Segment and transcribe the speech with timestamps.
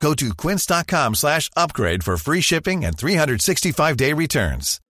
[0.00, 4.80] Go to quince.com slash upgrade for free shipping and 365-day returns.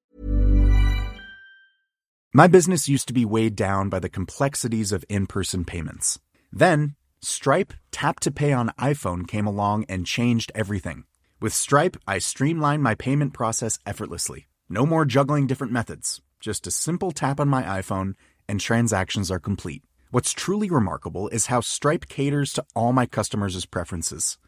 [2.34, 6.18] My business used to be weighed down by the complexities of in-person payments.
[6.52, 11.04] Then, Stripe Tap to Pay on iPhone came along and changed everything.
[11.40, 14.48] With Stripe, I streamlined my payment process effortlessly.
[14.68, 16.20] No more juggling different methods.
[16.40, 18.14] Just a simple tap on my iPhone
[18.48, 19.82] and transactions are complete.
[20.10, 24.36] What's truly remarkable is how Stripe caters to all my customers' preferences.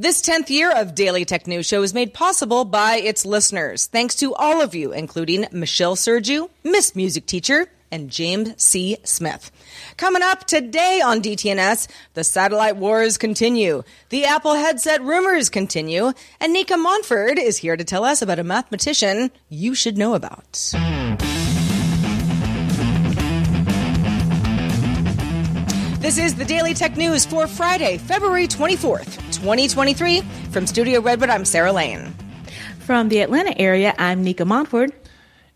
[0.00, 3.86] This 10th year of Daily Tech News Show is made possible by its listeners.
[3.86, 8.98] Thanks to all of you, including Michelle Sergiu, Miss Music Teacher, and James C.
[9.02, 9.50] Smith.
[9.96, 16.52] Coming up today on DTNS, the satellite wars continue, the Apple headset rumors continue, and
[16.52, 20.70] Nika Montford is here to tell us about a mathematician you should know about.
[26.00, 30.20] This is the Daily Tech News for Friday, February 24th, 2023.
[30.52, 32.14] From Studio Redwood, I'm Sarah Lane.
[32.78, 34.92] From the Atlanta area, I'm Nika Montford.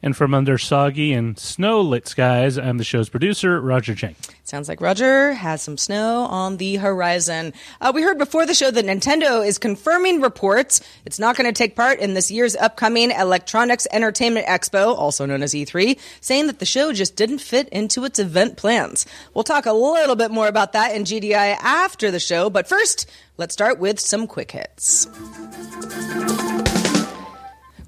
[0.02, 4.16] And from under soggy and snow lit skies, I'm the show's producer, Roger Chang.
[4.42, 7.52] Sounds like Roger has some snow on the horizon.
[7.80, 11.56] Uh, we heard before the show that Nintendo is confirming reports it's not going to
[11.56, 16.58] take part in this year's upcoming Electronics Entertainment Expo, also known as E3, saying that
[16.58, 19.06] the show just didn't fit into its event plans.
[19.34, 23.08] We'll talk a little bit more about that in GDI after the show, but first,
[23.36, 25.06] let's start with some quick hits.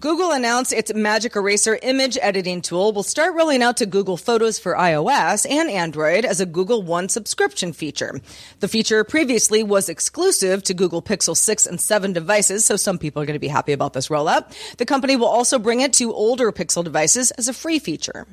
[0.05, 4.59] Google announced its Magic Eraser image editing tool will start rolling out to Google Photos
[4.59, 8.21] for iOS and Android as a Google One subscription feature.
[8.61, 13.23] The feature previously was exclusive to Google Pixel 6 and 7 devices, so some people
[13.23, 14.55] are going to be happy about this rollout.
[14.77, 18.27] The company will also bring it to older Pixel devices as a free feature.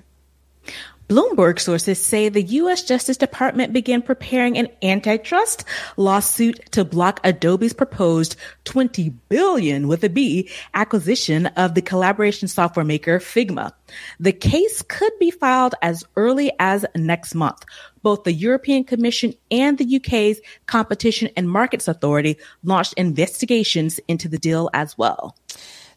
[1.12, 2.84] Bloomberg sources say the U.S.
[2.84, 5.66] Justice Department began preparing an antitrust
[5.98, 12.86] lawsuit to block Adobe's proposed 20 billion with a B acquisition of the collaboration software
[12.86, 13.74] maker Figma.
[14.22, 17.66] The case could be filed as early as next month.
[18.04, 24.40] Both the European Commission and the UK's Competition and Markets Authority launched investigations into the
[24.40, 25.36] deal as well.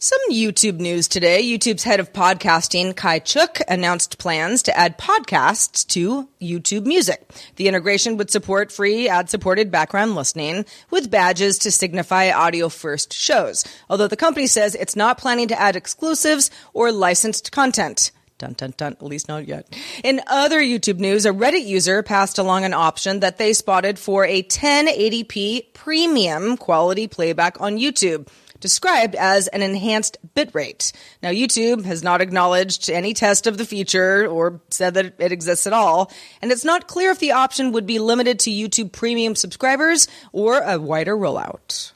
[0.04, 1.42] Some YouTube news today.
[1.42, 7.26] YouTube's head of podcasting, Kai Chuk, announced plans to add podcasts to YouTube Music.
[7.56, 13.64] The integration would support free ad-supported background listening with badges to signify audio first shows.
[13.88, 18.12] Although the company says it's not planning to add exclusives or licensed content.
[18.36, 18.92] Dun, dun, dun.
[18.92, 19.74] At least not yet.
[20.02, 24.26] In other YouTube news, a Reddit user passed along an option that they spotted for
[24.26, 28.28] a 1080p premium quality playback on YouTube
[28.64, 30.90] described as an enhanced bitrate.
[31.22, 35.66] Now, YouTube has not acknowledged any test of the feature or said that it exists
[35.66, 36.10] at all,
[36.40, 40.60] and it's not clear if the option would be limited to YouTube premium subscribers or
[40.60, 41.92] a wider rollout.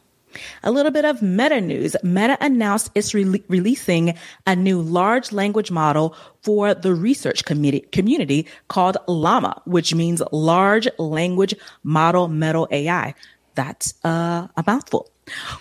[0.63, 1.97] A little bit of meta news.
[2.03, 8.99] Meta announced it's re- releasing a new large language model for the research community called
[9.09, 13.15] Llama, which means large language model Meta AI.
[13.55, 15.11] That's uh, a mouthful.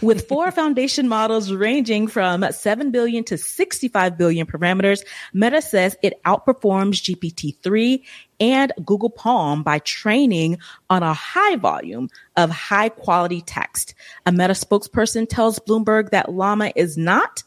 [0.01, 6.21] With four foundation models ranging from 7 billion to 65 billion parameters, Meta says it
[6.23, 8.03] outperforms GPT-3
[8.39, 10.59] and Google PaLM by training
[10.89, 13.95] on a high volume of high quality text.
[14.25, 17.43] A Meta spokesperson tells Bloomberg that Llama is not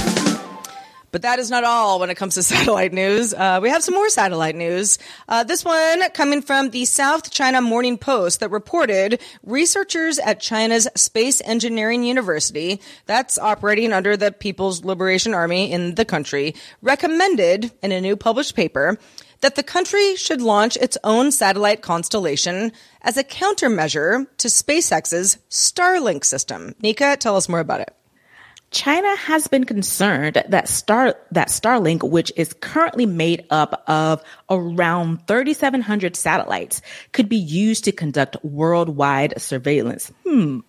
[1.14, 3.32] But that is not all when it comes to satellite news.
[3.32, 4.99] Uh, we have some more satellite news.
[5.28, 10.88] Uh, this one coming from the South China Morning Post that reported researchers at China's
[10.96, 17.93] Space Engineering University, that's operating under the People's Liberation Army in the country, recommended in
[17.93, 18.99] a new published paper
[19.40, 22.72] that the country should launch its own satellite constellation
[23.02, 26.75] as a countermeasure to SpaceX's Starlink system.
[26.82, 27.94] Nika, tell us more about it.
[28.74, 35.26] China has been concerned that Star that Starlink, which is currently made up of around
[35.28, 36.82] 3,700 satellites,
[37.12, 40.12] could be used to conduct worldwide surveillance.
[40.26, 40.60] Hmm.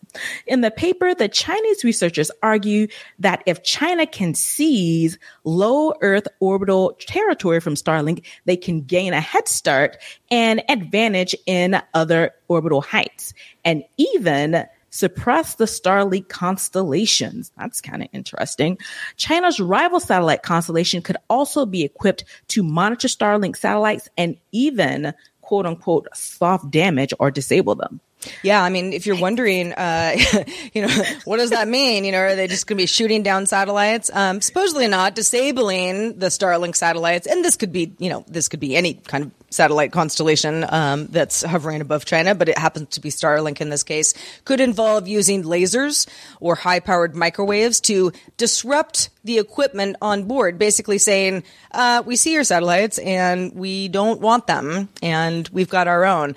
[0.46, 2.88] In the paper, the Chinese researchers argue
[3.20, 9.20] that if China can seize low Earth orbital territory from Starlink, they can gain a
[9.20, 9.98] head start
[10.30, 13.34] and advantage in other orbital heights.
[13.66, 14.66] And even
[14.96, 17.52] suppress the Starlink constellations.
[17.58, 18.78] That's kind of interesting.
[19.18, 25.66] China's rival satellite constellation could also be equipped to monitor Starlink satellites and even quote
[25.66, 28.00] unquote soft damage or disable them.
[28.42, 30.16] Yeah, I mean, if you're wondering, uh,
[30.74, 32.06] you know, what does that mean?
[32.06, 34.10] You know, are they just going to be shooting down satellites?
[34.14, 38.60] Um, supposedly not, disabling the Starlink satellites, and this could be, you know, this could
[38.60, 43.02] be any kind of satellite constellation um, that's hovering above China, but it happens to
[43.02, 44.14] be Starlink in this case.
[44.44, 46.08] Could involve using lasers
[46.40, 52.44] or high-powered microwaves to disrupt the equipment on board, basically saying, uh, "We see your
[52.44, 56.36] satellites, and we don't want them, and we've got our own."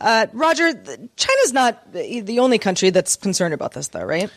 [0.00, 0.72] Uh, Roger,
[1.16, 4.30] China's not the only country that's concerned about this, though, right?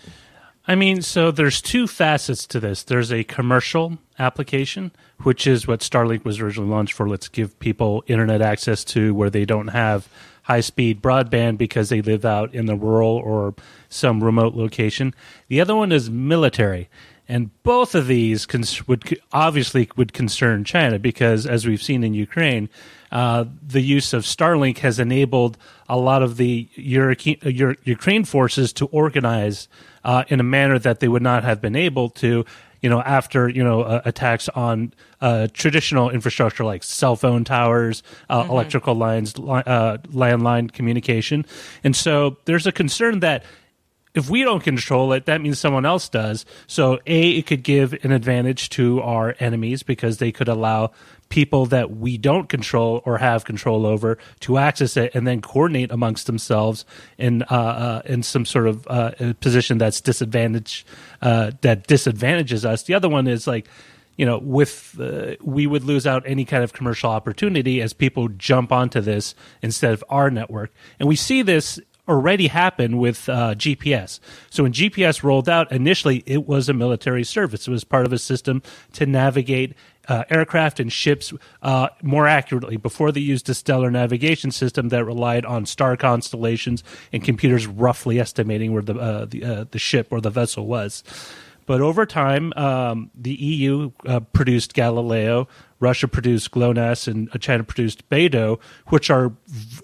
[0.65, 2.83] I mean, so there's two facets to this.
[2.83, 4.91] There's a commercial application,
[5.23, 7.07] which is what Starlink was originally launched for.
[7.07, 10.07] Let's give people internet access to where they don't have
[10.43, 13.55] high speed broadband because they live out in the rural or
[13.89, 15.13] some remote location.
[15.49, 16.89] The other one is military.
[17.27, 22.13] And both of these cons- would obviously would concern China because, as we've seen in
[22.13, 22.69] Ukraine,
[23.13, 25.57] uh, the use of Starlink has enabled
[25.87, 29.69] a lot of the Ukraine forces to organize
[30.03, 32.45] uh, in a manner that they would not have been able to,
[32.81, 38.03] you know, after you know uh, attacks on uh, traditional infrastructure like cell phone towers,
[38.29, 38.51] uh, mm-hmm.
[38.51, 41.45] electrical lines, uh, landline communication,
[41.83, 43.43] and so there's a concern that
[44.13, 46.45] if we don't control it, that means someone else does.
[46.67, 50.91] So, A, it could give an advantage to our enemies because they could allow
[51.29, 55.91] people that we don't control or have control over to access it and then coordinate
[55.91, 56.85] amongst themselves
[57.17, 60.85] in uh, uh, in some sort of uh, position that's disadvantage
[61.21, 62.83] uh, that disadvantages us.
[62.83, 63.67] The other one is like
[64.15, 68.27] you know, with uh, we would lose out any kind of commercial opportunity as people
[68.27, 73.55] jump onto this instead of our network, and we see this already happen with uh,
[73.55, 74.19] GPS.
[74.49, 77.67] So when GPS rolled out initially, it was a military service.
[77.67, 78.61] It was part of a system
[78.93, 79.73] to navigate
[80.07, 85.05] uh, aircraft and ships uh, more accurately before they used a stellar navigation system that
[85.05, 90.07] relied on star constellations and computers roughly estimating where the uh, the, uh, the ship
[90.11, 91.03] or the vessel was.
[91.65, 95.47] But over time, um, the EU uh, produced Galileo,
[95.83, 99.33] Russia produced GLONASS and China produced BeiDou, which are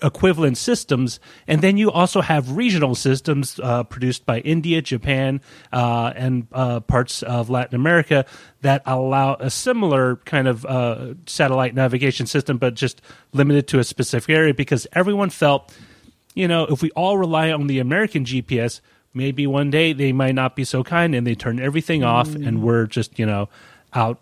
[0.01, 1.19] equivalent systems.
[1.45, 5.41] And then you also have regional systems uh, produced by India, Japan,
[5.73, 8.25] uh, and uh, parts of Latin America
[8.61, 13.01] that allow a similar kind of uh, satellite navigation system, but just
[13.33, 15.75] limited to a specific area because everyone felt,
[16.33, 18.79] you know, if we all rely on the American GPS,
[19.13, 22.59] maybe one day they might not be so kind and they turn everything off and
[22.59, 22.61] mm.
[22.61, 23.49] we're just, you know,
[23.93, 24.21] out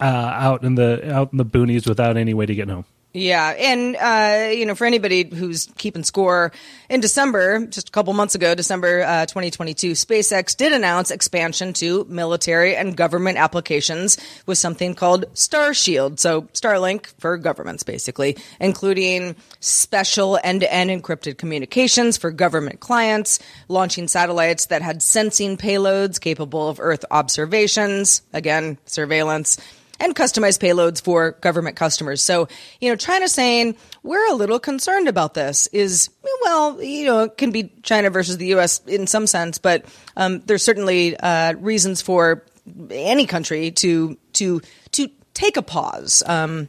[0.00, 2.84] uh, out in the out in the boonies without any way to get home.
[3.14, 6.52] Yeah, and uh, you know, for anybody who's keeping score,
[6.90, 12.04] in December, just a couple months ago, December uh, 2022, SpaceX did announce expansion to
[12.04, 16.18] military and government applications with something called Starshield.
[16.18, 24.66] So Starlink for governments, basically, including special end-to-end encrypted communications for government clients, launching satellites
[24.66, 29.56] that had sensing payloads capable of Earth observations, again, surveillance
[30.00, 32.22] and customized payloads for government customers.
[32.22, 32.48] So,
[32.80, 36.10] you know, China saying we're a little concerned about this is,
[36.42, 38.80] well, you know, it can be China versus the U.S.
[38.86, 39.84] in some sense, but
[40.16, 42.44] um, there's certainly uh, reasons for
[42.90, 44.60] any country to to
[44.92, 46.68] to take a pause um,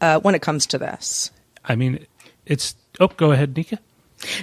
[0.00, 1.30] uh, when it comes to this.
[1.64, 2.06] I mean,
[2.46, 2.74] it's.
[3.00, 3.78] Oh, go ahead, Nika.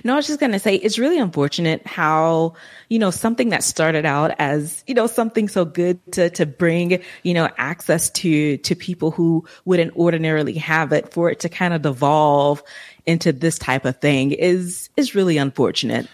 [0.04, 2.54] No, I was just going to say it's really unfortunate how,
[2.90, 7.02] you know, something that started out as, you know, something so good to, to bring,
[7.24, 11.74] you know, access to, to people who wouldn't ordinarily have it for it to kind
[11.74, 12.64] of devolve
[13.06, 16.08] into this type of thing is, is really unfortunate.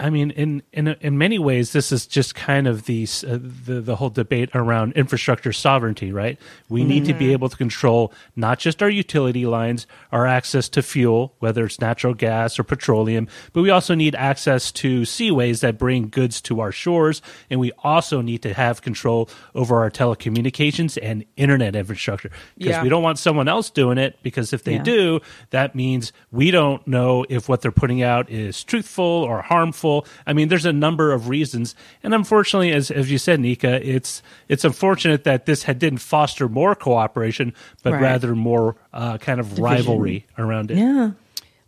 [0.00, 3.82] I mean, in in in many ways, this is just kind of the uh, the,
[3.82, 6.38] the whole debate around infrastructure sovereignty, right?
[6.70, 7.12] We need mm-hmm.
[7.12, 7.32] to be mm-hmm.
[7.32, 12.14] able to control not just our utility lines, our access to fuel, whether it's natural
[12.14, 16.72] gas or petroleum, but we also need access to seaways that bring goods to our
[16.72, 22.70] shores, and we also need to have control over our telecommunications and internet infrastructure because
[22.70, 22.82] yeah.
[22.82, 24.16] we don't want someone else doing it.
[24.22, 24.82] Because if they yeah.
[24.82, 29.89] do, that means we don't know if what they're putting out is truthful or harmful
[30.26, 34.22] I mean, there's a number of reasons, and unfortunately, as as you said, Nika, it's
[34.48, 38.02] it's unfortunate that this had, didn't foster more cooperation, but right.
[38.02, 39.64] rather more uh, kind of Division.
[39.64, 40.78] rivalry around it.
[40.78, 41.12] Yeah.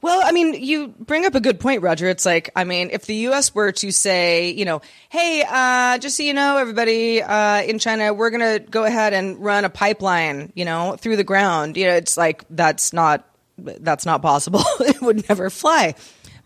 [0.02, 2.08] Well, I mean, you bring up a good point, Roger.
[2.08, 3.54] It's like, I mean, if the U.S.
[3.54, 8.12] were to say, you know, hey, uh, just so you know, everybody uh, in China,
[8.12, 11.76] we're going to go ahead and run a pipeline, you know, through the ground.
[11.76, 14.62] You know, it's like that's not that's not possible.
[14.80, 15.94] it would never fly.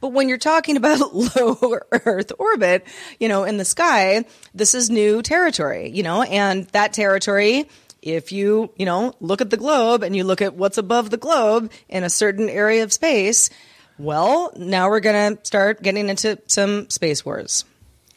[0.00, 2.86] But when you're talking about low Earth orbit,
[3.18, 4.24] you know, in the sky,
[4.54, 7.68] this is new territory, you know, and that territory,
[8.02, 11.16] if you, you know, look at the globe and you look at what's above the
[11.16, 13.50] globe in a certain area of space,
[13.98, 17.64] well, now we're going to start getting into some space wars.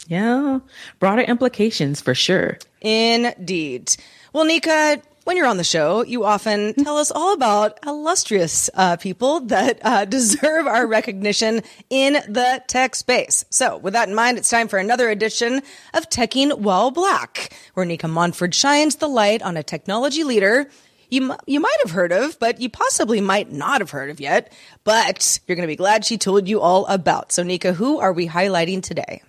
[0.08, 0.60] Yeah,
[1.00, 2.58] broader implications for sure.
[2.82, 3.96] Indeed.
[4.34, 8.98] Well, Nika, when you're on the show, you often tell us all about illustrious uh,
[8.98, 13.46] people that uh, deserve our recognition in the tech space.
[13.52, 15.62] So, with that in mind, it's time for another edition
[15.94, 20.68] of Teching While Black, where Nika Montford shines the light on a technology leader
[21.12, 24.52] you you might have heard of, but you possibly might not have heard of yet.
[24.84, 27.32] But you're going to be glad she told you all about.
[27.32, 29.22] So, Nika, who are we highlighting today?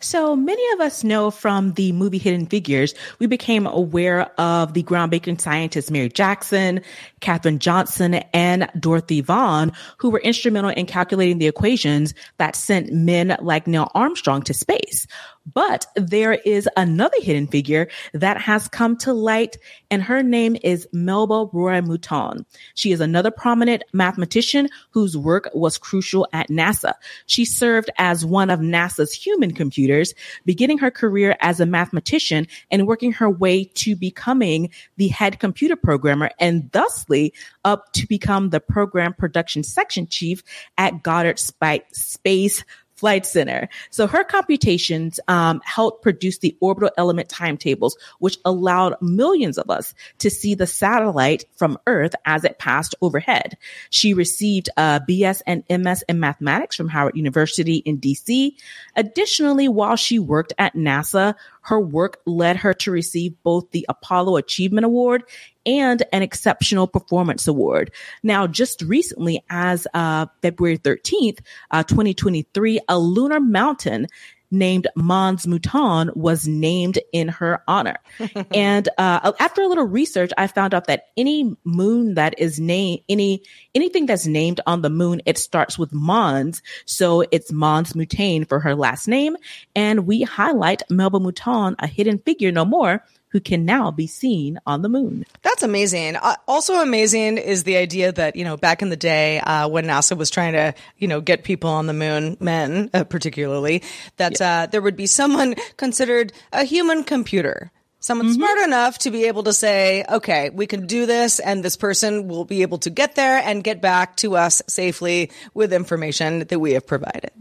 [0.00, 4.82] So many of us know from the movie Hidden Figures, we became aware of the
[4.82, 6.80] groundbreaking scientists Mary Jackson,
[7.20, 13.36] Katherine Johnson, and Dorothy Vaughan, who were instrumental in calculating the equations that sent men
[13.40, 15.06] like Neil Armstrong to space.
[15.52, 19.56] But there is another hidden figure that has come to light,
[19.90, 22.44] and her name is Melba Roy Mouton.
[22.74, 26.94] She is another prominent mathematician whose work was crucial at NASA.
[27.26, 32.86] She served as one of NASA's human computers, beginning her career as a mathematician and
[32.86, 37.32] working her way to becoming the head computer programmer and thusly
[37.64, 40.42] up to become the program production section chief
[40.78, 42.64] at Goddard Space
[42.96, 43.68] Flight Center.
[43.90, 49.94] So her computations um, helped produce the orbital element timetables, which allowed millions of us
[50.18, 53.56] to see the satellite from Earth as it passed overhead.
[53.90, 58.54] She received a BS and MS in mathematics from Howard University in DC.
[58.96, 64.36] Additionally, while she worked at NASA, her work led her to receive both the Apollo
[64.36, 65.24] Achievement Award
[65.66, 67.90] and an Exceptional Performance Award.
[68.22, 71.40] Now, just recently, as uh, February 13th,
[71.72, 74.06] uh, 2023, a lunar mountain
[74.50, 77.96] named Mons Mouton was named in her honor.
[78.54, 83.02] and uh, after a little research, I found out that any moon that is named
[83.08, 83.42] any
[83.74, 88.60] anything that's named on the moon, it starts with Mons, so it's Mons Mouton for
[88.60, 89.36] her last name.
[89.74, 93.02] And we highlight Melba Mouton, a hidden figure no more,
[93.36, 95.26] who can now be seen on the moon.
[95.42, 96.16] That's amazing.
[96.16, 99.84] Uh, also amazing is the idea that, you know, back in the day, uh, when
[99.84, 103.82] NASA was trying to, you know, get people on the moon, men uh, particularly,
[104.16, 104.40] that.
[104.40, 107.70] Uh, there would be someone considered a human computer
[108.06, 108.36] someone mm-hmm.
[108.36, 112.28] smart enough to be able to say, okay, we can do this and this person
[112.28, 116.60] will be able to get there and get back to us safely with information that
[116.60, 117.32] we have provided.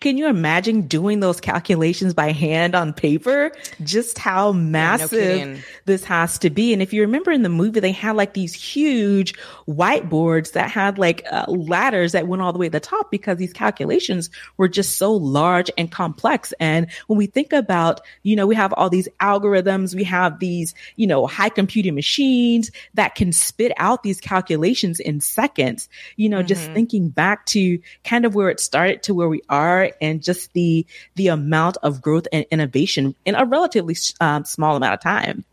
[0.00, 3.50] Can you imagine doing those calculations by hand on paper?
[3.82, 6.72] Just how massive yeah, no this has to be.
[6.72, 9.34] And if you remember in the movie, they had like these huge
[9.66, 13.38] whiteboards that had like uh, ladders that went all the way to the top because
[13.38, 16.54] these calculations were just so large and complex.
[16.60, 20.74] And when we think about, you know, we have all these algorithms, we have these,
[20.96, 25.88] you know, high computing machines that can spit out these calculations in seconds.
[26.16, 26.46] You know, mm-hmm.
[26.46, 30.52] just thinking back to kind of where it started to where we are and just
[30.52, 35.44] the, the amount of growth and innovation in a relatively um, small amount of time.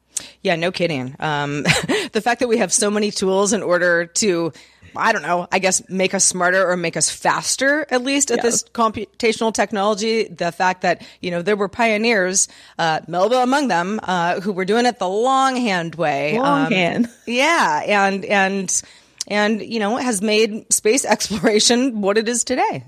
[0.43, 1.15] Yeah, no kidding.
[1.19, 1.63] Um,
[2.11, 4.53] the fact that we have so many tools in order to,
[4.95, 8.37] I don't know, I guess make us smarter or make us faster, at least at
[8.37, 8.43] Yeah.
[8.43, 10.25] this computational technology.
[10.27, 14.65] The fact that, you know, there were pioneers, uh, Melba among them, uh, who were
[14.65, 16.37] doing it the longhand way.
[16.37, 17.09] Um, Longhand.
[17.25, 17.81] Yeah.
[17.85, 18.81] And, and,
[19.27, 22.85] and, you know, has made space exploration what it is today.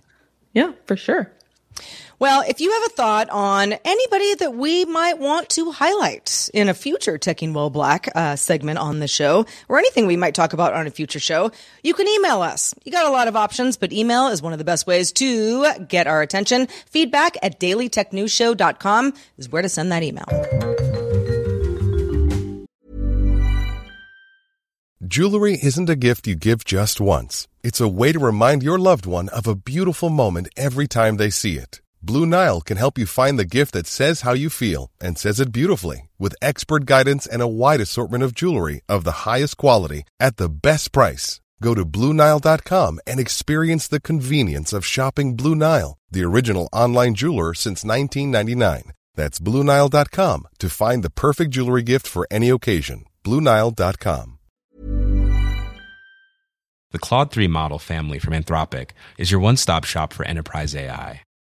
[0.53, 1.31] Yeah, for sure.
[2.23, 6.69] Well, if you have a thought on anybody that we might want to highlight in
[6.69, 10.53] a future Teching While Black uh, segment on the show, or anything we might talk
[10.53, 11.51] about on a future show,
[11.83, 12.73] you can email us.
[12.85, 15.67] You got a lot of options, but email is one of the best ways to
[15.89, 16.67] get our attention.
[16.85, 20.23] Feedback at dailytechnewsshow.com is where to send that email.
[25.05, 27.49] Jewelry isn't a gift you give just once.
[27.63, 31.29] It's a way to remind your loved one of a beautiful moment every time they
[31.29, 31.81] see it.
[32.05, 35.39] Blue Nile can help you find the gift that says how you feel and says
[35.39, 40.03] it beautifully with expert guidance and a wide assortment of jewelry of the highest quality
[40.19, 41.39] at the best price.
[41.61, 47.53] Go to BlueNile.com and experience the convenience of shopping Blue Nile, the original online jeweler
[47.53, 48.91] since 1999.
[49.15, 53.05] That's BlueNile.com to find the perfect jewelry gift for any occasion.
[53.23, 54.39] BlueNile.com.
[56.91, 61.21] The Claude 3 model family from Anthropic is your one stop shop for enterprise AI.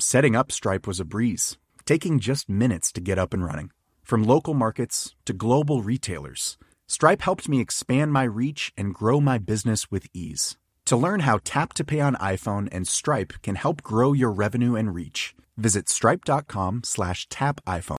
[0.00, 3.70] Setting up Stripe was a breeze, taking just minutes to get up and running.
[4.02, 6.56] From local markets to global retailers,
[6.88, 10.56] Stripe helped me expand my reach and grow my business with ease.
[10.86, 14.74] To learn how Tap to Pay on iPhone and Stripe can help grow your revenue
[14.74, 17.98] and reach, visit stripe.com slash tap iPhone.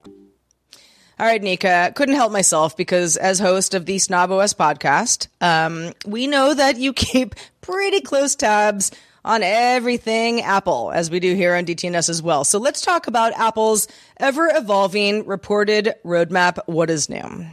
[1.20, 5.94] All right, Nika, couldn't help myself because as host of the Snob OS podcast, um,
[6.04, 8.90] we know that you keep pretty close tabs
[9.24, 12.44] on everything Apple, as we do here on DTNS as well.
[12.44, 16.60] So let's talk about Apple's ever evolving reported roadmap.
[16.66, 17.46] What is new?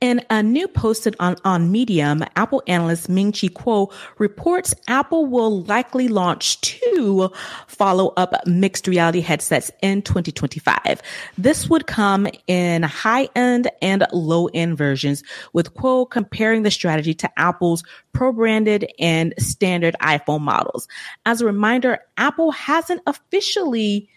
[0.00, 5.62] In a new posted on, on Medium, Apple analyst Ming Chi Kuo reports Apple will
[5.64, 7.30] likely launch two
[7.66, 11.02] follow-up mixed reality headsets in 2025.
[11.36, 17.84] This would come in high-end and low-end versions, with Kuo comparing the strategy to Apple's
[18.14, 20.88] pro-branded and standard iPhone models.
[21.26, 24.08] As a reminder, Apple hasn't officially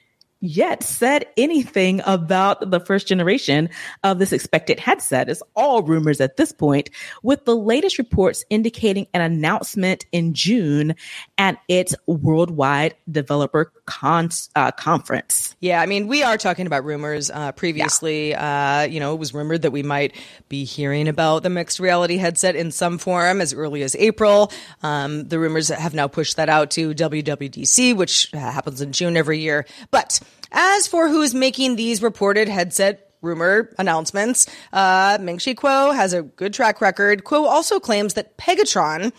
[0.44, 3.70] yet said anything about the first generation
[4.04, 5.30] of this expected headset.
[5.30, 6.90] It's all rumors at this point,
[7.24, 10.96] with the latest reports indicating an announcement in June
[11.38, 15.56] at its worldwide developer con- uh, conference.
[15.60, 17.30] Yeah, I mean, we are talking about rumors.
[17.30, 20.16] Uh, previously, uh, you know, it was rumored that we might
[20.50, 24.52] be hearing about the mixed reality headset in some form as early as April.
[24.82, 29.40] Um, the rumors have now pushed that out to WWDC, which happens in June every
[29.40, 29.66] year.
[29.92, 30.20] But
[30.52, 36.54] as for who's making these reported headset rumor announcements, uh, Ming-Chi Kuo has a good
[36.54, 37.24] track record.
[37.24, 39.12] Kuo also claims that Pegatron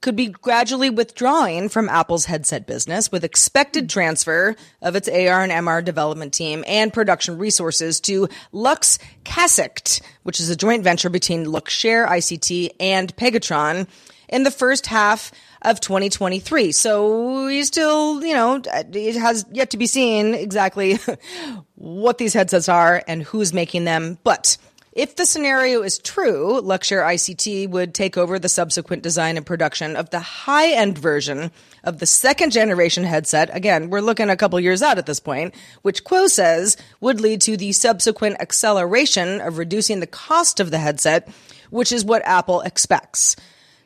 [0.00, 5.52] could be gradually withdrawing from Apple's headset business with expected transfer of its AR and
[5.52, 11.46] MR development team and production resources to Lux Casict, which is a joint venture between
[11.46, 13.86] Luxshare ICT and Pegatron
[14.28, 15.32] in the first half
[15.62, 16.72] of 2023.
[16.72, 20.98] So we still, you know, it has yet to be seen exactly
[21.74, 24.18] what these headsets are and who's making them.
[24.24, 24.56] But
[24.92, 29.94] if the scenario is true, Luxshare ICT would take over the subsequent design and production
[29.94, 31.52] of the high end version
[31.84, 33.54] of the second generation headset.
[33.54, 37.40] Again, we're looking a couple years out at this point, which Kuo says would lead
[37.42, 41.28] to the subsequent acceleration of reducing the cost of the headset,
[41.70, 43.36] which is what Apple expects.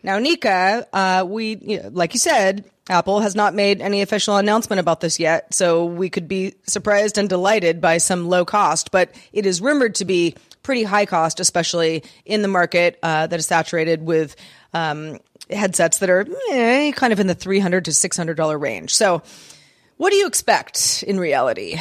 [0.02, 4.36] Now, Nika, uh, we, you know, like you said, Apple has not made any official
[4.36, 8.90] announcement about this yet, so we could be surprised and delighted by some low cost,
[8.90, 10.34] but it is rumored to be
[10.64, 14.34] pretty high cost, especially in the market uh, that is saturated with
[14.72, 18.92] um, headsets that are eh, kind of in the 300 to $600 range.
[18.92, 19.22] So,
[19.96, 21.78] what do you expect in reality?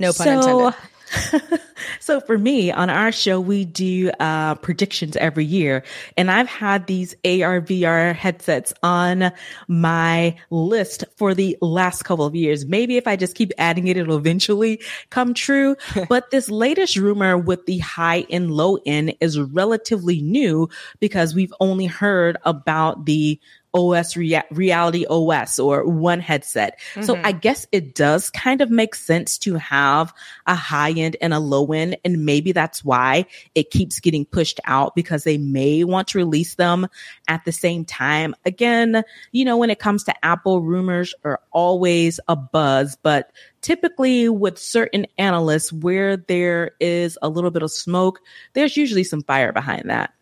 [0.00, 0.80] No pun so, intended.
[2.00, 5.82] so for me on our show, we do uh, predictions every year,
[6.16, 9.32] and I've had these AR VR headsets on
[9.68, 12.64] my list for the last couple of years.
[12.64, 15.76] Maybe if I just keep adding it, it'll eventually come true.
[16.08, 20.68] but this latest rumor with the high and low end is relatively new
[21.00, 23.40] because we've only heard about the
[23.74, 26.80] OS Rea- Reality OS or one headset.
[26.94, 27.02] Mm-hmm.
[27.02, 30.12] So I guess it does kind of make sense to have
[30.46, 31.96] a high end and a low end.
[32.04, 36.54] And maybe that's why it keeps getting pushed out because they may want to release
[36.54, 36.88] them
[37.28, 38.34] at the same time.
[38.44, 39.02] Again,
[39.32, 43.30] you know, when it comes to Apple, rumors are always a buzz, but
[43.60, 48.20] typically with certain analysts where there is a little bit of smoke,
[48.54, 50.12] there's usually some fire behind that.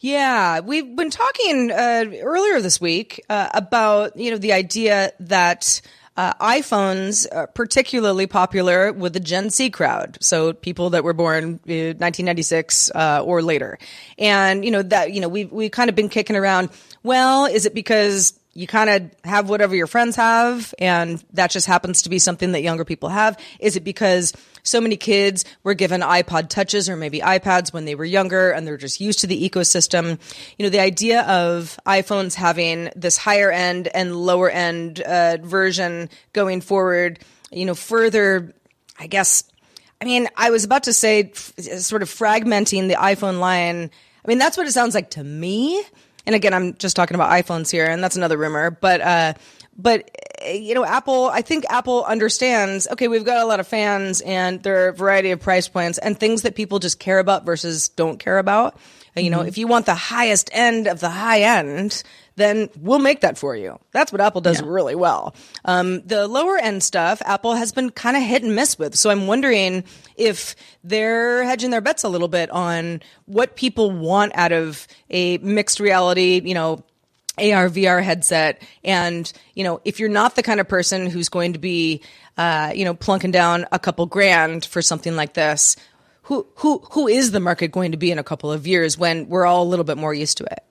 [0.00, 5.80] Yeah, we've been talking uh, earlier this week uh, about you know the idea that
[6.18, 11.60] uh, iPhones are particularly popular with the Gen Z crowd, so people that were born
[11.64, 13.78] 1996 uh, uh, or later,
[14.18, 16.68] and you know that you know we've we kind of been kicking around.
[17.02, 21.66] Well, is it because you kind of have whatever your friends have and that just
[21.66, 23.38] happens to be something that younger people have?
[23.60, 24.32] Is it because
[24.66, 28.66] so many kids were given iPod touches or maybe iPads when they were younger and
[28.66, 30.18] they're just used to the ecosystem?
[30.58, 36.10] You know, the idea of iPhones having this higher end and lower end uh, version
[36.32, 38.54] going forward, you know, further,
[38.98, 39.44] I guess,
[40.00, 43.90] I mean, I was about to say f- sort of fragmenting the iPhone line.
[44.24, 45.82] I mean, that's what it sounds like to me
[46.26, 48.70] and again, I'm just talking about iPhones here, and that's another rumor.
[48.70, 49.34] But uh,
[49.78, 50.10] but
[50.44, 51.26] you know, Apple.
[51.26, 52.86] I think Apple understands.
[52.90, 55.98] Okay, we've got a lot of fans, and there are a variety of price points
[55.98, 58.78] and things that people just care about versus don't care about.
[59.16, 59.48] You know, mm-hmm.
[59.48, 62.02] if you want the highest end of the high end,
[62.36, 63.78] then we'll make that for you.
[63.92, 64.68] That's what Apple does yeah.
[64.68, 65.34] really well.
[65.64, 68.94] Um, the lower end stuff, Apple has been kind of hit and miss with.
[68.94, 69.84] So I'm wondering
[70.16, 75.38] if they're hedging their bets a little bit on what people want out of a
[75.38, 76.84] mixed reality, you know,
[77.38, 78.62] AR VR headset.
[78.84, 82.02] And, you know, if you're not the kind of person who's going to be,
[82.36, 85.76] uh, you know, plunking down a couple grand for something like this,
[86.22, 89.28] who, who, who is the market going to be in a couple of years when
[89.28, 90.64] we're all a little bit more used to it?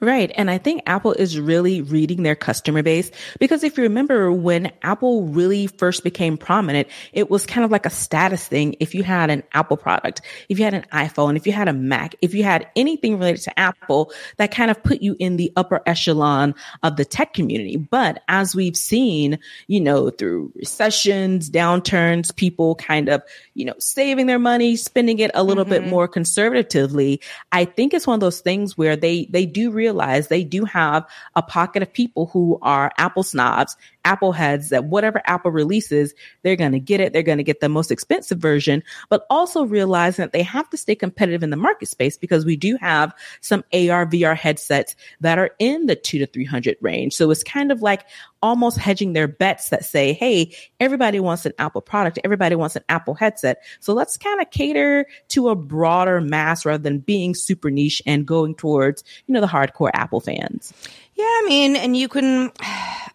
[0.00, 0.30] Right.
[0.36, 4.72] And I think Apple is really reading their customer base because if you remember when
[4.82, 8.76] Apple really first became prominent, it was kind of like a status thing.
[8.80, 11.72] If you had an Apple product, if you had an iPhone, if you had a
[11.72, 15.52] Mac, if you had anything related to Apple, that kind of put you in the
[15.56, 17.76] upper echelon of the tech community.
[17.76, 23.22] But as we've seen, you know, through recessions, downturns, people kind of,
[23.54, 25.84] you know, saving their money, spending it a little mm-hmm.
[25.84, 27.20] bit more conservatively.
[27.52, 31.06] I think it's one of those things where they, they do realize they do have
[31.34, 33.74] a pocket of people who are Apple snobs,
[34.06, 37.12] Apple heads that whatever Apple releases, they're going to get it.
[37.12, 40.76] They're going to get the most expensive version, but also realizing that they have to
[40.76, 45.38] stay competitive in the market space because we do have some AR VR headsets that
[45.38, 47.14] are in the two to 300 range.
[47.14, 48.06] So it's kind of like
[48.42, 52.20] almost hedging their bets that say, Hey, everybody wants an Apple product.
[52.22, 53.62] Everybody wants an Apple headset.
[53.80, 58.24] So let's kind of cater to a broader mass rather than being super niche and
[58.24, 60.72] going towards, you know, the hardcore Apple fans.
[61.16, 62.52] Yeah, I mean, and you can,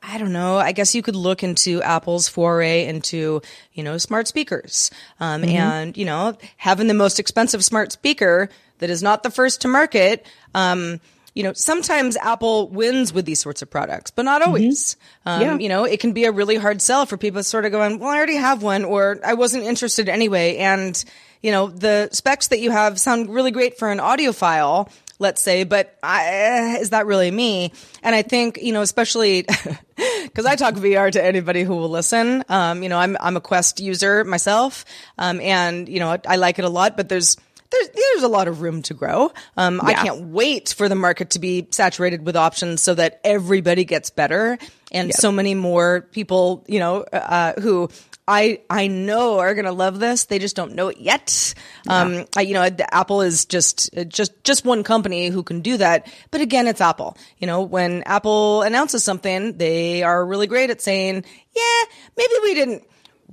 [0.04, 3.42] I don't know, I guess you could look into Apple's foray into,
[3.74, 4.90] you know, smart speakers.
[5.20, 5.56] Um, mm-hmm.
[5.56, 9.68] and, you know, having the most expensive smart speaker that is not the first to
[9.68, 11.00] market, um,
[11.36, 14.50] you know, sometimes Apple wins with these sorts of products, but not mm-hmm.
[14.50, 14.96] always.
[15.26, 15.30] Mm-hmm.
[15.30, 15.58] Um, yeah.
[15.60, 18.10] You know, it can be a really hard sell for people sort of going, well,
[18.10, 20.58] I already have one, or I wasn't interested anyway.
[20.58, 21.02] And,
[21.42, 25.64] you know, the specs that you have sound really great for an audiophile, let's say,
[25.64, 27.72] but I, is that really me?
[28.02, 29.46] And I think, you know, especially
[30.24, 32.44] because I talk VR to anybody who will listen.
[32.50, 34.84] Um, you know, I'm, I'm a Quest user myself.
[35.20, 37.38] Um, and, you know, I like it a lot, but there's,
[37.70, 39.32] there's there's a lot of room to grow.
[39.56, 39.90] Um, yeah.
[39.90, 44.10] I can't wait for the market to be saturated with options so that everybody gets
[44.10, 44.58] better
[44.92, 45.16] and yep.
[45.16, 47.90] so many more people, you know, uh, who
[48.28, 50.26] I I know are going to love this.
[50.26, 51.54] They just don't know it yet.
[51.86, 52.02] Yeah.
[52.02, 56.08] Um, I, you know, Apple is just just just one company who can do that.
[56.30, 57.18] But again, it's Apple.
[57.40, 61.26] You know, when Apple announces something, they are really great at saying,
[61.56, 61.84] "Yeah,
[62.18, 62.84] maybe we didn't."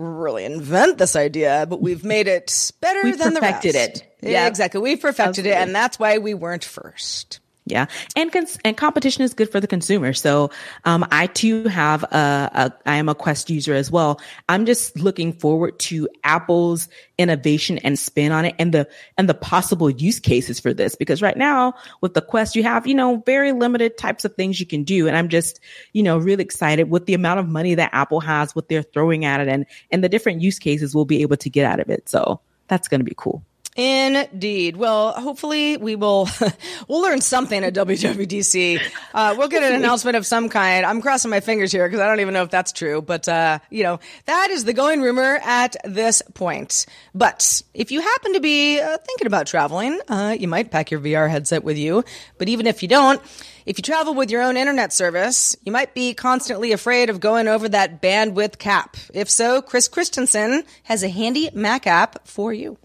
[0.00, 3.64] really invent this idea, but we've made it better we've than the rest.
[3.64, 4.16] Perfected it.
[4.22, 4.80] Yeah, exactly.
[4.80, 5.50] We've perfected Absolutely.
[5.50, 7.40] it, and that's why we weren't first.
[7.68, 10.12] Yeah, and cons- and competition is good for the consumer.
[10.12, 10.50] So,
[10.84, 14.20] um, I too have a, a I am a Quest user as well.
[14.48, 19.34] I'm just looking forward to Apple's innovation and spin on it, and the and the
[19.34, 20.94] possible use cases for this.
[20.94, 24.60] Because right now with the Quest, you have you know very limited types of things
[24.60, 25.60] you can do, and I'm just
[25.92, 29.24] you know really excited with the amount of money that Apple has, what they're throwing
[29.24, 31.90] at it, and and the different use cases we'll be able to get out of
[31.90, 32.08] it.
[32.08, 33.42] So that's going to be cool.
[33.78, 34.76] Indeed.
[34.76, 36.28] Well, hopefully we will
[36.88, 38.80] we'll learn something at WWDC.
[39.14, 40.84] Uh, we'll get an announcement of some kind.
[40.84, 43.60] I'm crossing my fingers here because I don't even know if that's true, but uh,
[43.70, 46.86] you know that is the going rumor at this point.
[47.14, 50.98] But if you happen to be uh, thinking about traveling, uh, you might pack your
[50.98, 52.04] VR headset with you.
[52.36, 53.22] But even if you don't.
[53.64, 57.48] If you travel with your own internet service, you might be constantly afraid of going
[57.48, 58.96] over that bandwidth cap.
[59.12, 62.78] If so, Chris Christensen has a handy Mac app for you.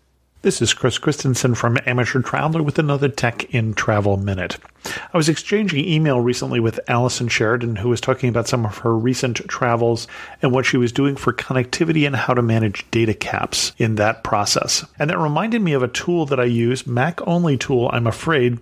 [0.44, 4.58] This is Chris Christensen from Amateur Traveler with another Tech in Travel Minute.
[5.14, 8.94] I was exchanging email recently with Allison Sheridan, who was talking about some of her
[8.94, 10.06] recent travels
[10.42, 14.26] and what she was doing for connectivity and how to manage data caps in that
[14.26, 14.86] process.
[15.00, 18.60] And that reminded me of a tool that I use, Mac only tool, I'm afraid,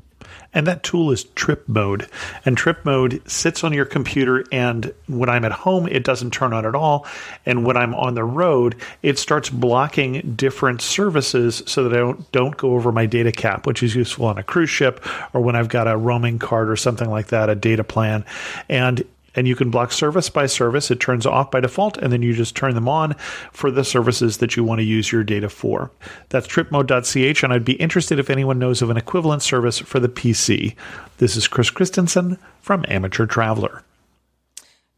[0.53, 2.07] and that tool is TripMode.
[2.45, 6.65] And TripMode sits on your computer, and when I'm at home, it doesn't turn on
[6.65, 7.05] at all.
[7.45, 12.31] And when I'm on the road, it starts blocking different services so that I don't,
[12.31, 15.55] don't go over my data cap, which is useful on a cruise ship or when
[15.55, 18.25] I've got a roaming card or something like that, a data plan.
[18.69, 19.03] And
[19.35, 20.91] and you can block service by service.
[20.91, 23.13] It turns off by default, and then you just turn them on
[23.51, 25.91] for the services that you want to use your data for.
[26.29, 30.09] That's tripmode.ch, and I'd be interested if anyone knows of an equivalent service for the
[30.09, 30.75] PC.
[31.17, 33.83] This is Chris Christensen from Amateur Traveler.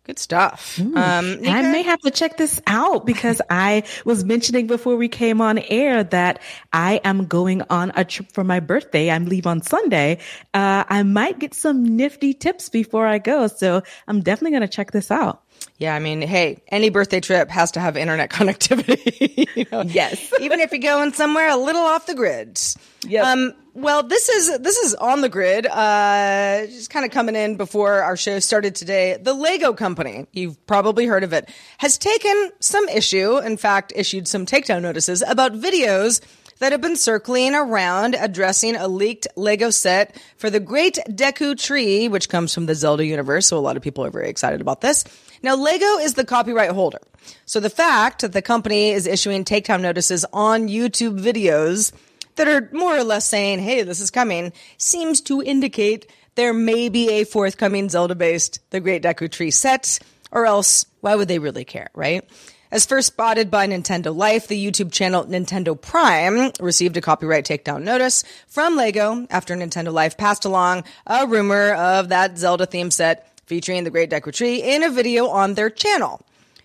[0.05, 0.75] Good stuff.
[0.75, 0.97] Mm.
[0.97, 5.39] Um, I may have to check this out because I was mentioning before we came
[5.39, 6.41] on air that
[6.73, 9.09] I am going on a trip for my birthday.
[9.09, 10.17] I'm leave on Sunday.
[10.53, 13.47] Uh, I might get some nifty tips before I go.
[13.47, 15.41] So I'm definitely going to check this out.
[15.77, 19.47] Yeah, I mean, hey, any birthday trip has to have internet connectivity.
[19.55, 19.83] you know?
[19.83, 22.59] Yes, even if you're going somewhere a little off the grid.
[23.05, 23.31] Yeah.
[23.31, 25.65] Um, well, this is this is on the grid.
[25.65, 29.17] Uh, just kind of coming in before our show started today.
[29.19, 33.39] The Lego Company, you've probably heard of it, has taken some issue.
[33.39, 36.21] In fact, issued some takedown notices about videos
[36.59, 42.07] that have been circling around addressing a leaked Lego set for the Great Deku Tree,
[42.07, 43.47] which comes from the Zelda universe.
[43.47, 45.03] So a lot of people are very excited about this.
[45.41, 46.99] Now, Lego is the copyright holder.
[47.45, 51.91] So the fact that the company is issuing takedown notices on YouTube videos
[52.35, 56.89] that are more or less saying, hey, this is coming, seems to indicate there may
[56.89, 59.99] be a forthcoming Zelda based The Great Deku Tree set,
[60.31, 62.27] or else why would they really care, right?
[62.71, 67.83] As first spotted by Nintendo Life, the YouTube channel Nintendo Prime received a copyright takedown
[67.83, 73.29] notice from LEGO after Nintendo Life passed along a rumor of that Zelda theme set
[73.45, 76.19] featuring the Great Deku Tree in a video on their channel.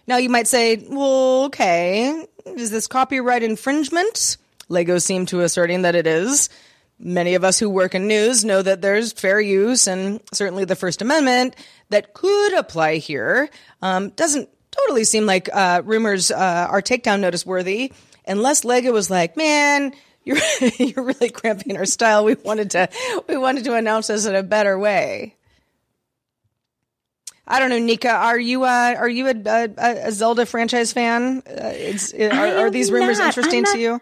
[0.07, 4.39] Now you might say, well, okay, is this copyright infringement?
[4.69, 6.49] Lego seem to asserting that it is.
[6.99, 10.77] Many of us who work in news know that there's fair use and certainly the
[10.77, 11.55] First Amendment
[11.91, 13.49] that could apply here.
[13.83, 17.93] Um, doesn't totally seem like uh, rumors uh, are takedown notice worthy
[18.27, 19.93] unless Lego was like, man,
[20.25, 20.39] you're
[20.79, 22.25] you're really cramping our style.
[22.25, 22.89] We wanted to
[23.29, 25.37] we wanted to announce this in a better way.
[27.51, 28.11] I don't know, Nika.
[28.11, 31.43] Are you uh, are you a, a, a Zelda franchise fan?
[31.49, 31.73] Uh,
[32.31, 34.01] are, are, these rumors not, interesting not, to you?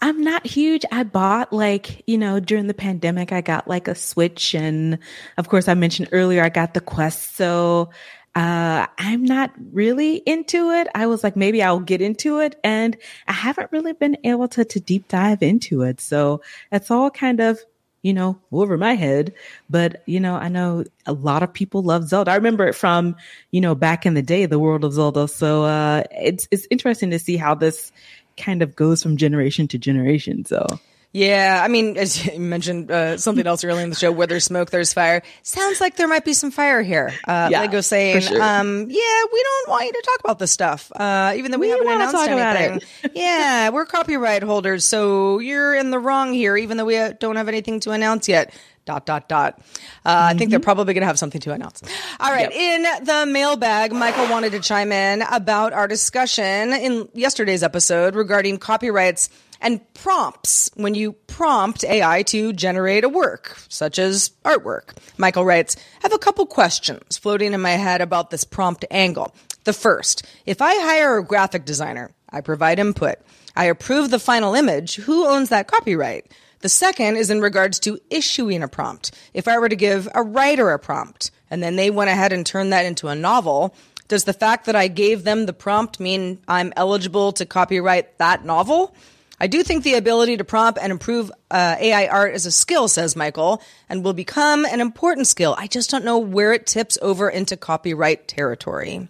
[0.00, 0.84] I'm not huge.
[0.92, 4.54] I bought like, you know, during the pandemic, I got like a Switch.
[4.54, 4.98] And
[5.36, 7.34] of course, I mentioned earlier, I got the Quest.
[7.36, 7.90] So,
[8.34, 10.86] uh, I'm not really into it.
[10.94, 12.54] I was like, maybe I'll get into it.
[12.62, 16.00] And I haven't really been able to, to deep dive into it.
[16.00, 17.58] So it's all kind of,
[18.02, 19.34] you know, over my head.
[19.68, 22.30] But, you know, I know a lot of people love Zelda.
[22.30, 23.16] I remember it from,
[23.50, 25.26] you know, back in the day, the world of Zelda.
[25.26, 27.90] So, uh, it's, it's interesting to see how this,
[28.38, 30.44] kind of goes from generation to generation.
[30.44, 30.66] So.
[31.12, 34.44] Yeah, I mean, as you mentioned uh, something else earlier in the show, where there's
[34.44, 35.22] smoke, there's fire.
[35.42, 37.14] Sounds like there might be some fire here.
[37.26, 38.42] Uh, yeah, Lego saying, sure.
[38.42, 41.68] um, "Yeah, we don't want you to talk about this stuff, uh, even though we,
[41.68, 42.82] we haven't announced anything."
[43.14, 47.36] yeah, we're copyright holders, so you're in the wrong here, even though we uh, don't
[47.36, 48.52] have anything to announce yet
[48.88, 49.58] dot dot dot.
[49.58, 50.28] Uh, mm-hmm.
[50.28, 50.64] I think they're mm-hmm.
[50.64, 51.82] probably going to have something to announce.
[52.18, 52.98] All right, yep.
[52.98, 58.56] in the mailbag, Michael wanted to chime in about our discussion in yesterday's episode regarding
[58.56, 59.28] copyrights
[59.60, 64.96] and prompts when you prompt AI to generate a work, such as artwork.
[65.18, 69.34] Michael writes, I have a couple questions floating in my head about this prompt angle.
[69.64, 73.16] The first, if I hire a graphic designer, I provide input,
[73.54, 76.32] I approve the final image, who owns that copyright?
[76.60, 79.12] The second is in regards to issuing a prompt.
[79.32, 82.44] If I were to give a writer a prompt and then they went ahead and
[82.44, 83.74] turned that into a novel,
[84.08, 88.44] does the fact that I gave them the prompt mean I'm eligible to copyright that
[88.44, 88.94] novel?
[89.40, 92.88] I do think the ability to prompt and improve uh, AI art is a skill,
[92.88, 95.54] says Michael, and will become an important skill.
[95.56, 99.08] I just don't know where it tips over into copyright territory.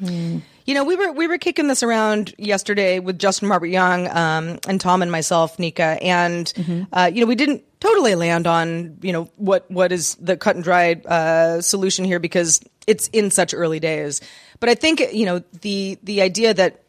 [0.00, 4.58] You know, we were we were kicking this around yesterday with Justin Robert Young um,
[4.68, 6.82] and Tom and myself, Nika, and Mm-hmm.
[6.92, 10.56] uh, you know we didn't totally land on you know what what is the cut
[10.56, 14.20] and dried uh, solution here because it's in such early days.
[14.60, 16.82] But I think you know the the idea that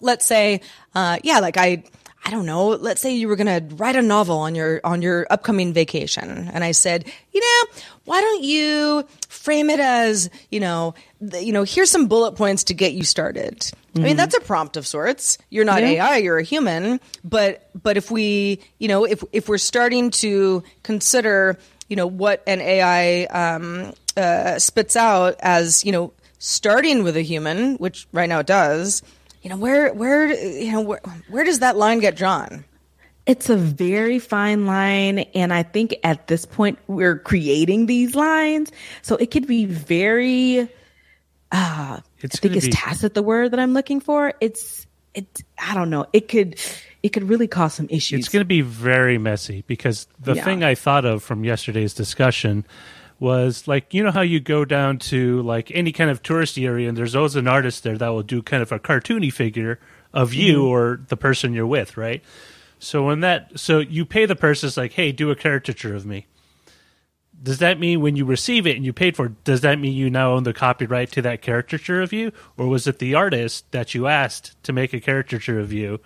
[0.00, 0.60] let's say
[0.94, 1.84] uh, yeah like I
[2.24, 2.68] I don't know.
[2.68, 6.50] Let's say you were going to write a novel on your on your upcoming vacation.
[6.52, 11.52] And I said you know why don't you frame it as you know the, you
[11.52, 13.70] know here's some bullet points to get you started.
[13.96, 15.38] I mean that's a prompt of sorts.
[15.50, 17.00] You're not AI you're a human.
[17.24, 22.42] But but if we you know if if we're starting to consider you know what
[22.46, 28.28] an AI um, uh, spits out as you know starting with a human which right
[28.28, 29.02] now it does
[29.42, 32.64] you know where where you know where, where does that line get drawn
[33.26, 35.18] It's a very fine line.
[35.34, 38.72] And I think at this point, we're creating these lines.
[39.02, 40.66] So it could be very,
[41.52, 44.32] uh, It's I think gonna is be- tacit the word that I'm looking for.
[44.40, 45.26] It's, it,
[45.58, 46.06] I don't know.
[46.14, 46.58] It could,
[47.02, 48.20] it could really cause some issues.
[48.20, 50.44] It's going to be very messy because the Yeah.
[50.44, 52.64] thing I thought of from yesterday's discussion
[53.20, 56.88] was like you know how you go down to like any kind of touristy area
[56.88, 59.80] and there's always an artist there that will do kind of a cartoony figure
[60.12, 62.22] of you or the person you're with, right?
[62.78, 66.06] So when that so you pay the person it's like, "Hey, do a caricature of
[66.06, 66.26] me."
[67.40, 69.92] Does that mean when you receive it and you paid for it, does that mean
[69.92, 73.70] you now own the copyright to that caricature of you or was it the artist
[73.70, 76.00] that you asked to make a caricature of you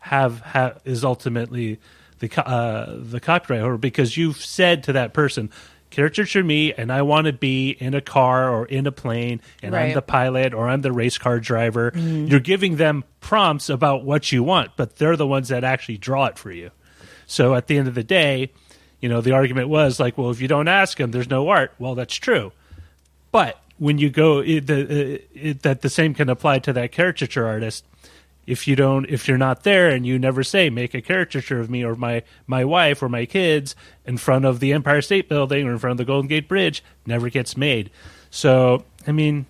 [0.00, 1.80] have, have is ultimately
[2.18, 5.50] the uh, the copyright holder because you've said to that person,
[5.96, 9.74] caricature me, and I want to be in a car or in a plane, and
[9.74, 11.90] I'm the pilot or I'm the race car driver.
[11.90, 12.26] Mm-hmm.
[12.26, 16.26] You're giving them prompts about what you want, but they're the ones that actually draw
[16.26, 16.70] it for you.
[17.26, 18.52] So at the end of the day,
[19.00, 21.72] you know, the argument was like, well, if you don't ask them, there's no art.
[21.78, 22.52] Well, that's true.
[23.32, 27.46] But when you go, it, the, it, that the same can apply to that caricature
[27.46, 27.86] artist.
[28.46, 31.68] If you don't, if you're not there and you never say, make a caricature of
[31.68, 33.74] me or my my wife or my kids
[34.06, 36.82] in front of the Empire State Building or in front of the Golden Gate Bridge,
[37.06, 37.90] never gets made.
[38.30, 39.46] So, I mean,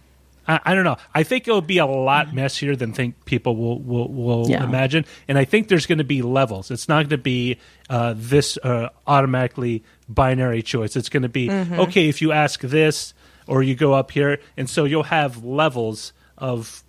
[0.48, 0.96] I, I don't know.
[1.14, 4.64] I think it'll be a lot messier than think people will will, will Yeah.
[4.64, 6.70] imagine, and I think there's going to be levels.
[6.70, 7.58] It's not going to be
[7.90, 10.96] uh, this uh, automatically binary choice.
[10.96, 13.12] It's going to be okay if you ask this
[13.46, 16.82] or you go up here, and so you'll have levels of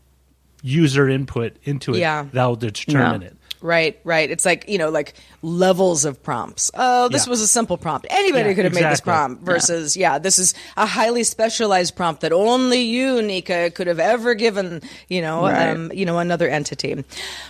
[0.64, 2.26] user input into it Yeah.
[2.34, 3.28] that will determine Yeah.
[3.28, 3.37] it.
[3.62, 4.30] Right, right.
[4.30, 6.70] It's like, you know, like levels of prompts.
[6.76, 7.30] Oh, this Yeah.
[7.32, 8.06] was a simple prompt.
[8.10, 10.20] Anybody Yeah, could have made this prompt versus, yeah.
[10.20, 15.22] this is a highly specialized prompt that only you, Nika, could have ever given, you
[15.22, 15.70] know, Right.
[15.70, 17.04] um, you know, another entity.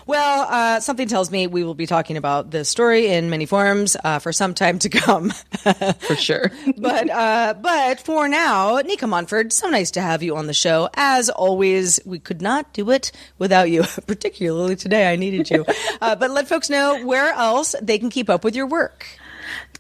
[0.06, 3.98] Well, uh, something tells me we will be talking about this story in many forms,
[4.04, 5.32] uh, for some time to come.
[6.00, 6.52] for sure.
[6.78, 10.90] but uh, but for now, Nika Montford, so nice to have you on the show.
[10.96, 13.84] As always, we could not do it without you.
[14.08, 15.66] Particularly today, I needed you.
[16.02, 19.06] Uh, but let folks know where else they can keep up with your work.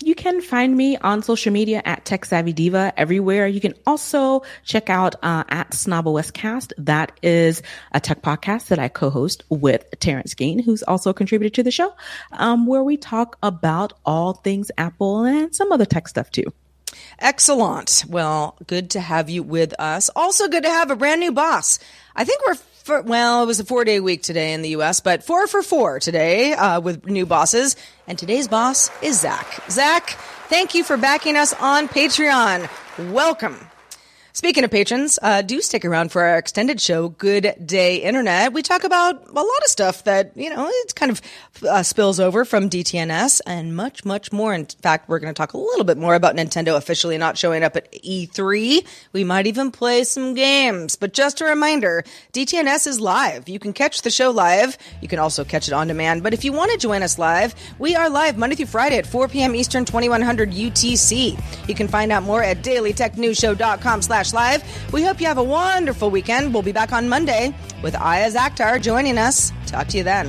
[0.03, 3.47] You can find me on social media at Tech Savvy Diva everywhere.
[3.47, 6.71] You can also check out uh, at Snobble Westcast.
[6.77, 11.63] That is a tech podcast that I co-host with Terrence Gain, who's also contributed to
[11.63, 11.93] the show,
[12.31, 16.53] um, where we talk about all things Apple and some other tech stuff too.
[17.19, 18.05] Excellent.
[18.07, 20.09] Well, good to have you with us.
[20.15, 21.79] Also, good to have a brand new boss.
[22.15, 22.55] I think we're
[22.87, 25.61] for, well, it was a four day week today in the U.S., but four for
[25.61, 27.75] four today uh, with new bosses.
[28.07, 29.61] And today's boss is Zach.
[29.69, 30.11] Zach,
[30.47, 32.67] thank you for backing us on Patreon.
[33.13, 33.59] Welcome.
[34.37, 38.53] Speaking of patrons, uh, do stick around for our extended show, Good Day Internet.
[38.53, 41.21] We talk about a lot of stuff that, you know, it kind of
[41.67, 44.53] uh, spills over from DTNS and much, much more.
[44.53, 47.63] In fact, we're going to talk a little bit more about Nintendo officially not showing
[47.63, 48.85] up at E3.
[49.11, 50.95] We might even play some games.
[50.97, 53.49] But just a reminder, DTNS is live.
[53.49, 54.77] You can catch the show live.
[55.01, 56.21] You can also catch it on demand.
[56.21, 59.07] But if you want to join us live, we are live Monday through Friday at
[59.07, 59.55] 4 p.m.
[59.55, 61.67] Eastern, 2100 UTC.
[61.67, 64.63] You can find out more at dailytechnewsshow.com slash live.
[64.91, 66.53] We hope you have a wonderful weekend.
[66.53, 69.51] We'll be back on Monday with Aya Akhtar joining us.
[69.65, 70.27] Talk to you then.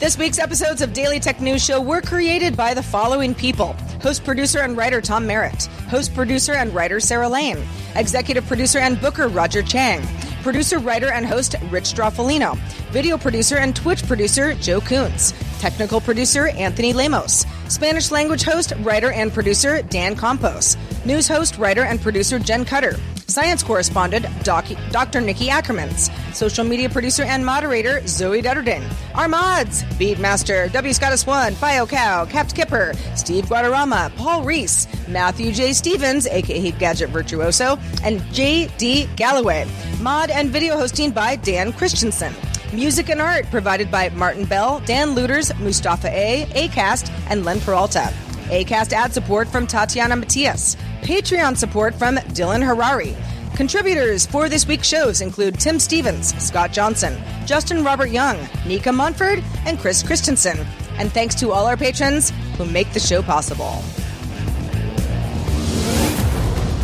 [0.00, 4.24] This week's episodes of Daily Tech News Show were created by the following people host,
[4.24, 7.58] producer, and writer Tom Merritt, host, producer, and writer Sarah Lane,
[7.94, 10.02] executive producer and booker Roger Chang,
[10.42, 12.56] Producer, writer, and host Rich Stroffolino.
[12.90, 15.32] Video producer and Twitch producer Joe Coons.
[15.60, 17.46] Technical producer Anthony Lemos.
[17.68, 20.76] Spanish language host, writer, and producer Dan Campos.
[21.04, 22.94] News host, writer, and producer Jen Cutter.
[23.26, 25.20] Science correspondent Doc- Dr.
[25.20, 26.10] Nikki Ackermans.
[26.34, 28.84] Social media producer and moderator Zoe Detterding.
[29.14, 30.92] Our mods Beatmaster, W.
[30.92, 35.72] Scottus One, Bio Cow, Capt Kipper, Steve Guadarrama, Paul Reese, Matthew J.
[35.72, 39.08] Stevens, aka Gadget Virtuoso, and J.D.
[39.16, 39.66] Galloway.
[40.00, 42.34] Mod and video hosting by Dan Christensen.
[42.72, 48.12] Music and art provided by Martin Bell, Dan Lueders, Mustafa A, Acast, and Len Peralta.
[48.48, 50.76] Acast ad support from Tatiana Matias.
[51.02, 53.16] Patreon support from Dylan Harari.
[53.56, 59.42] Contributors for this week's shows include Tim Stevens, Scott Johnson, Justin Robert Young, Nika Montford,
[59.66, 60.58] and Chris Christensen.
[60.98, 63.82] And thanks to all our patrons who make the show possible.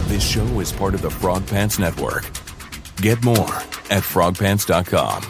[0.08, 2.24] This show is part of the Frog Pants Network.
[2.96, 3.54] Get more
[3.90, 5.22] at frogpants.com.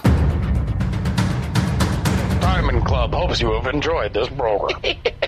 [2.41, 4.81] Diamond Club hopes you have enjoyed this program.